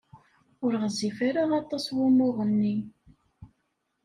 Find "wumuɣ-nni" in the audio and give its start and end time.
1.95-2.75